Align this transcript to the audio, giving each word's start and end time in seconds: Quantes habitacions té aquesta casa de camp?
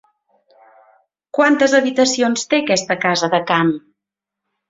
Quantes 1.39 1.75
habitacions 1.79 2.47
té 2.53 2.61
aquesta 2.63 2.99
casa 3.05 3.31
de 3.35 3.43
camp? 3.53 3.73